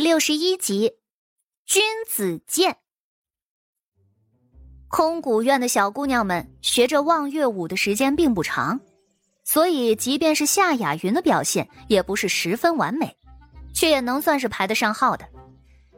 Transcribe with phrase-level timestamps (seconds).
[0.00, 0.94] 六十一集，
[1.66, 2.78] 君子剑。
[4.88, 8.80] 空谷院的小姑娘们学着望月舞的时间并不长，
[9.44, 13.14] 所以即便是夏雅云的表现也不是十分完美，
[13.74, 15.28] 却也能算是排得上号的。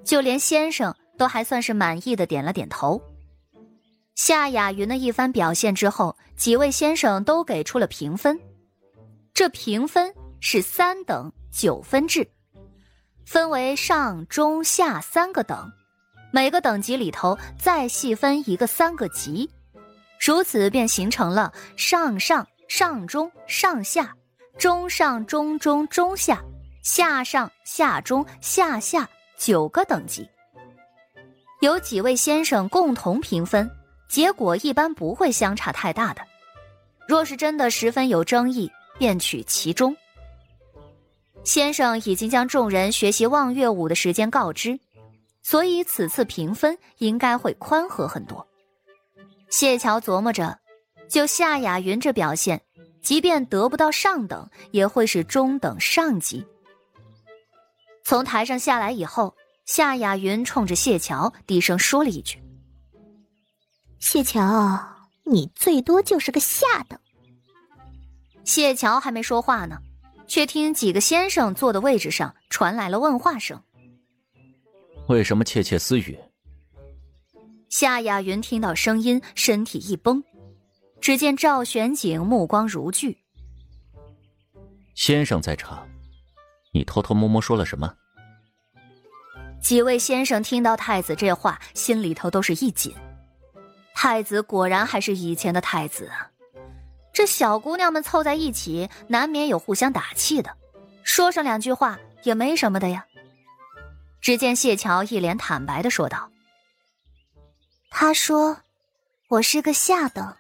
[0.05, 3.01] 就连先生都还算是满意的点了点头。
[4.17, 8.37] 夏雅云的一番表现之后，几位先生都给出了评分，
[9.33, 12.29] 这评分是三等九分制。
[13.25, 15.71] 分为上、中、下三个等，
[16.33, 19.49] 每个等级里头再细分一个三个级，
[20.21, 24.15] 如此便形成了上上上中上下、
[24.59, 26.43] 中上中中中下、
[26.83, 30.29] 下上下中下下九个等级。
[31.61, 33.71] 有几位先生共同评分，
[34.09, 36.21] 结果一般不会相差太大的。
[37.07, 39.97] 若是真的十分有争议，便取其中。
[41.45, 44.79] 先生已经将众人学习望月舞的时间告知，
[45.43, 48.47] 所以此次评分应该会宽和很多。
[49.51, 50.59] 谢桥琢磨着，
[51.09, 52.63] 就夏雅云这表现，
[53.03, 56.47] 即便得不到上等，也会是中等上级。
[58.05, 59.35] 从台上下来以后，
[59.67, 62.43] 夏雅云冲着谢桥低声说了一句
[63.99, 64.81] ：“谢桥，
[65.25, 66.99] 你最多就是个下等。”
[68.45, 69.79] 谢桥还没说话呢。
[70.27, 73.61] 却听几个先生坐的位置上传来了问话声。
[75.09, 76.19] 为什么窃窃私语？
[77.69, 80.23] 夏雅云听到声音，身体一绷。
[81.01, 83.17] 只见赵玄景目光如炬。
[84.95, 85.89] 先生在场，
[86.73, 87.93] 你偷偷摸摸说了什么？
[89.61, 92.95] 几位先生听到太子这话，心里头都是一紧。
[93.95, 96.32] 太子果然还是以前的太子啊。
[97.13, 100.57] 这小姑娘们凑在一起，难免有互相打气的，
[101.05, 103.05] 说上两句话也没什么的呀。
[104.21, 106.31] 只见谢桥一脸坦白的说道
[107.91, 108.57] ：“他说，
[109.29, 110.37] 我是个下等。”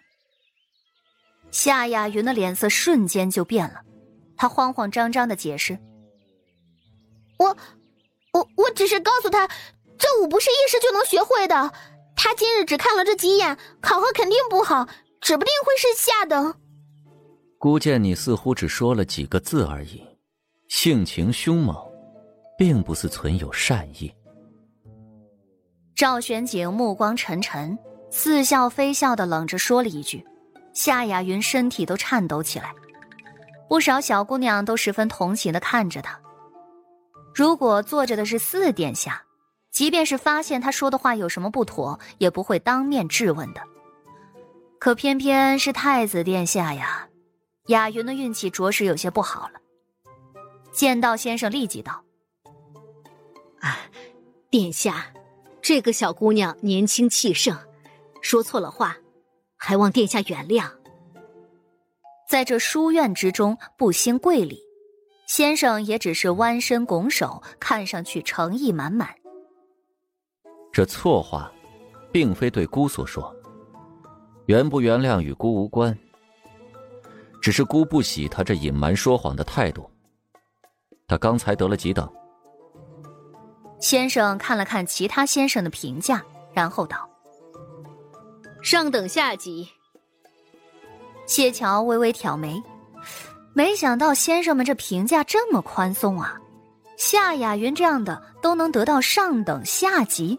[1.50, 3.82] 夏雅云的脸色瞬间就变了，
[4.36, 5.78] 她慌慌张张的解释
[7.38, 7.56] ：“我，
[8.32, 9.46] 我，我只是告诉他，
[9.98, 11.70] 这舞不是一时就能学会的。
[12.16, 14.88] 他今日只看了这几眼，考核肯定不好，
[15.20, 16.54] 指不定会是下等。”
[17.62, 20.02] 姑见你似乎只说了几个字而已，
[20.66, 21.76] 性情凶猛，
[22.58, 24.12] 并不是存有善意。
[25.94, 27.78] 赵玄景目光沉沉，
[28.10, 30.26] 似笑非笑的冷着说了一句，
[30.74, 32.74] 夏雅云身体都颤抖起来。
[33.68, 36.18] 不少小姑娘都十分同情的看着他。
[37.32, 39.22] 如果坐着的是四殿下，
[39.70, 43.62] 即便是发现他说的话有什么不妥，也不会当面质问的。
[44.80, 47.06] 可偏偏是太子殿下呀。
[47.66, 49.60] 雅云的运气着实有些不好了。
[50.72, 52.02] 剑道先生立即道
[53.60, 53.78] ：“啊，
[54.50, 55.12] 殿下，
[55.60, 57.56] 这个小姑娘年轻气盛，
[58.20, 58.96] 说错了话，
[59.56, 60.70] 还望殿下原谅。”
[62.28, 64.58] 在这书院之中不兴贵礼，
[65.26, 69.14] 先生也只是弯身拱手，看上去诚意满满。
[70.72, 71.52] 这错话，
[72.10, 73.36] 并非对姑所说，
[74.46, 75.96] 原不原谅与姑无关。
[77.42, 79.90] 只是姑不喜他这隐瞒说谎的态度。
[81.08, 82.10] 他刚才得了几等？
[83.80, 87.10] 先生看了看其他先生的评价，然后道
[88.62, 89.68] ：“上等下级。”
[91.26, 92.62] 谢桥微微挑眉，
[93.54, 96.38] 没想到先生们这评价这么宽松啊！
[96.96, 100.38] 夏雅云这样的都能得到上等下级，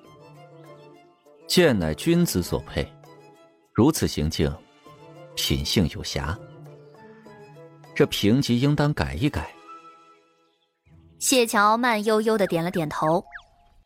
[1.47, 2.89] 剑乃君子所配，
[3.73, 4.49] 如此行径，
[5.35, 6.37] 品性有瑕。
[7.95, 9.53] 这评级应当改一改。
[11.19, 13.23] 谢桥慢悠悠的点了点头，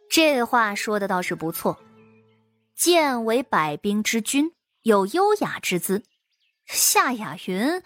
[0.10, 1.78] 这话说的倒是不错。
[2.76, 4.52] 剑为百兵之君，
[4.84, 6.04] 有优雅之姿。
[6.68, 7.82] 夏雅云，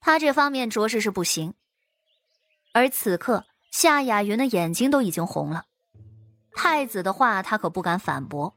[0.00, 1.54] 他这方面着实是不行。
[2.72, 5.64] 而此刻，夏雅云的眼睛都已经红了。
[6.54, 8.54] 太子的话，他可不敢反驳。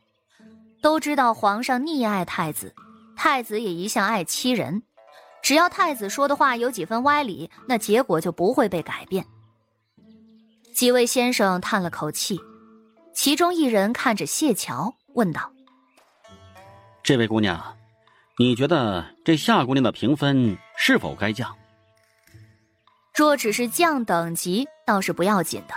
[0.82, 2.76] 都知道皇上溺爱太子，
[3.16, 4.84] 太子也一向爱欺人。
[5.44, 9.24] 只要太子说的话有几分歪理，那结果就不会被改变。
[10.74, 12.40] 几位先生叹了口气，
[13.14, 15.52] 其中一人看着谢桥问道
[17.04, 17.62] ：“这位姑娘，
[18.40, 21.54] 你觉得这夏姑娘的评分是否该降？
[23.14, 25.76] 若只是降等级，倒是不要紧的。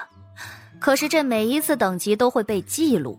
[0.78, 3.18] 可是这每一次等级都会被记录，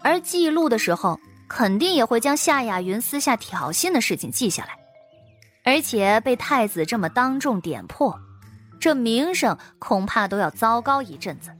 [0.00, 1.18] 而记录的时候，
[1.48, 4.78] 肯定也会将夏雅云私下挑衅的事情记下来。”
[5.68, 8.18] 而且被太子这么当众点破，
[8.80, 11.54] 这名声恐怕都要糟糕一阵子。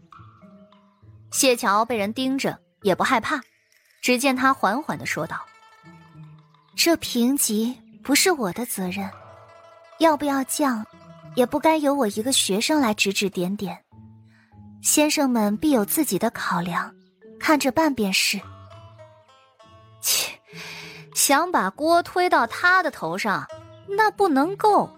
[1.31, 3.39] 谢桥被人盯着也不害怕，
[4.01, 5.45] 只见他缓缓的说道
[6.75, 9.11] ：“这评级不是我的责任，
[9.99, 10.83] 要不要降，
[11.35, 13.79] 也不该由我一个学生来指指点点。
[14.81, 16.91] 先生们必有自己的考量，
[17.39, 18.41] 看着办便是。”
[20.01, 20.33] 切，
[21.15, 23.47] 想把锅推到他的头上，
[23.89, 24.89] 那不能够。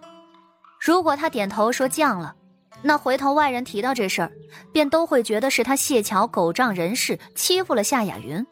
[0.81, 2.35] 如果他点头说降了，
[2.83, 4.33] 那回头外人提到这事儿，
[4.73, 8.45] 便都会觉得是他谢桥狗仗人势，欺负了夏雅云。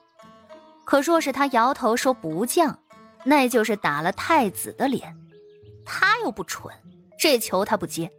[0.85, 2.79] 可若是他摇头说不降，
[3.25, 5.15] 那就是打了太子的脸。
[5.85, 6.75] 他又不蠢，
[7.19, 8.11] 这球他不接。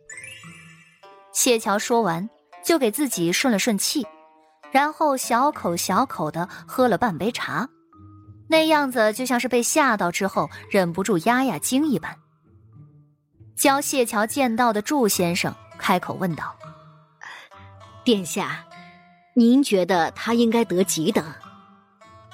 [1.32, 2.28] 谢桥说完，
[2.64, 4.06] 就给自己顺了顺气，
[4.72, 7.70] 然后小口小口的喝了半杯茶，
[8.50, 12.14] 那样子就像是被吓到之后忍不住压压惊一般。
[13.56, 16.56] 教谢桥剑道的祝先生开口问道
[18.04, 18.66] ：“殿下，
[19.36, 21.24] 您觉得他应该得几等？”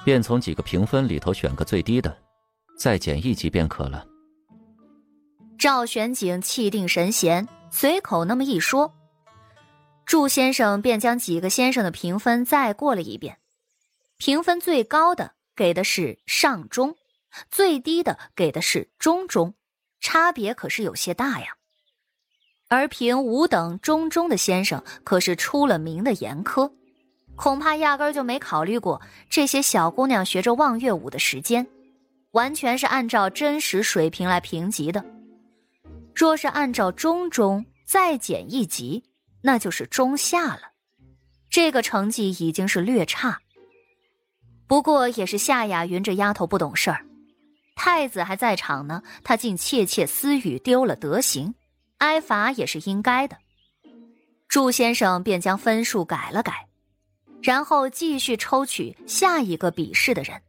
[0.05, 2.15] 便从几个评分里头选个最低的，
[2.77, 4.05] 再减一级便可了。
[5.57, 8.93] 赵玄景气定神闲，随口那么一说，
[10.05, 13.37] 祝先生便将几个先生的评分再过了一遍。
[14.17, 16.95] 评分最高的给的是上中，
[17.49, 19.53] 最低的给的是中中。
[20.01, 21.47] 差别可是有些大呀，
[22.67, 26.71] 而评五等中中的先生可是出了名的严苛，
[27.35, 31.65] 恐怕压根就没考虑过这些小姑娘学着望月舞的时间，
[32.31, 35.03] 完全是按照真实水平来评级的。
[36.13, 39.03] 若是按照中中再减一级，
[39.41, 40.61] 那就是中下了，
[41.49, 43.39] 这个成绩已经是略差。
[44.67, 47.05] 不过也是夏雅云这丫头不懂事儿。
[47.75, 51.53] 太子还在场呢，她竟窃窃私语，丢了德行，
[51.97, 53.37] 挨罚也是应该的。
[54.47, 56.67] 祝先生便将分数改了改，
[57.43, 60.41] 然后继续抽取下一个比试的人。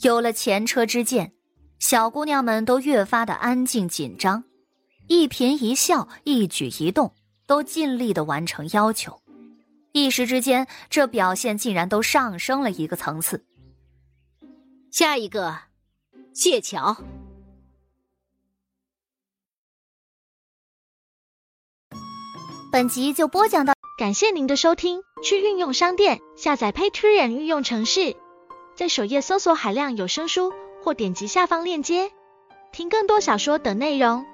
[0.00, 1.32] 有了前车之鉴，
[1.78, 4.44] 小姑娘们都越发的安静紧张，
[5.08, 7.14] 一颦一笑、一举一动
[7.46, 9.18] 都尽力的完成要求。
[9.96, 13.46] 一时之间，这表现竟然都上升了一个层次。
[14.90, 15.56] 下一个。
[16.32, 16.96] 谢桥，
[22.72, 25.00] 本集就播讲到，感谢您的收听。
[25.22, 28.16] 去运用商店下载 Patreon 运用城市，
[28.74, 30.52] 在首页搜索海量有声书，
[30.82, 32.10] 或点击下方链接
[32.72, 34.26] 听更多小说等内容。